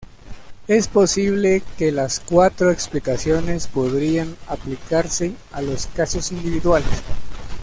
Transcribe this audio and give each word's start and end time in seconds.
Es 0.67 0.87
posible 0.87 1.61
que 1.77 1.91
las 1.91 2.19
cuatro 2.21 2.71
explicaciones 2.71 3.67
podrían 3.67 4.35
aplicarse 4.47 5.35
a 5.51 5.61
los 5.61 5.85
casos 5.85 6.31
individuales. 6.31 6.89